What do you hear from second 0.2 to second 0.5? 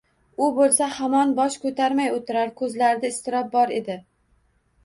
U